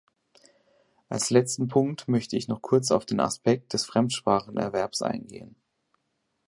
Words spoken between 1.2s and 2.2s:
letzten Punkt